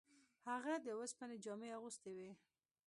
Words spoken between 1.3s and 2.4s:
جامې اغوستې وې.